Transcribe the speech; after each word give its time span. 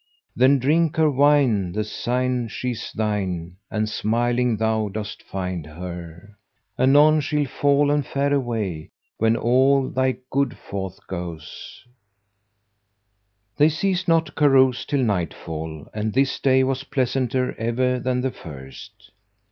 Then 0.35 0.57
drink 0.57 0.95
her 0.95 1.11
wine 1.11 1.73
the 1.73 1.83
syne 1.83 2.47
she's 2.47 2.91
thine 2.91 3.57
and 3.69 3.87
smiling 3.87 4.57
thou 4.57 4.87
dost 4.89 5.21
find 5.21 5.67
her 5.67 6.39
* 6.55 6.79
Anon 6.79 7.21
she'll 7.21 7.45
fall 7.45 7.91
and 7.91 8.03
fare 8.03 8.33
away 8.33 8.89
when 9.19 9.37
all 9.37 9.89
thy 9.91 10.17
good 10.31 10.57
forth 10.57 11.05
goeth." 11.05 11.83
They 13.57 13.69
ceased 13.69 14.07
not 14.07 14.25
to 14.25 14.31
carouse 14.31 14.85
till 14.85 15.03
nightfall 15.03 15.87
and 15.93 16.11
this 16.11 16.39
day 16.39 16.63
was 16.63 16.83
pleasanter 16.83 17.51
even 17.61 18.01
than 18.01 18.21
the 18.21 18.31
first. 18.31 19.11